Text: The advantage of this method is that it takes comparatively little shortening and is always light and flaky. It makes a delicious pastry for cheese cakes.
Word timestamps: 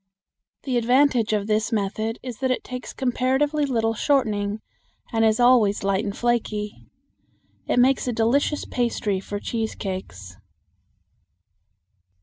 The 0.63 0.77
advantage 0.77 1.31
of 1.31 1.45
this 1.45 1.71
method 1.71 2.17
is 2.23 2.39
that 2.39 2.49
it 2.49 2.63
takes 2.63 2.91
comparatively 2.91 3.67
little 3.67 3.93
shortening 3.93 4.59
and 5.13 5.23
is 5.23 5.39
always 5.39 5.83
light 5.83 6.03
and 6.03 6.17
flaky. 6.17 6.87
It 7.67 7.77
makes 7.77 8.07
a 8.07 8.11
delicious 8.11 8.65
pastry 8.65 9.19
for 9.19 9.39
cheese 9.39 9.75
cakes. 9.75 10.37